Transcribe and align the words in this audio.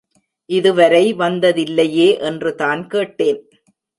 இதுவரை 0.49 1.13
வந்ததில்லையே 1.13 2.09
என்று 2.21 2.51
தான் 2.55 2.87
கேட்டேன். 2.87 3.41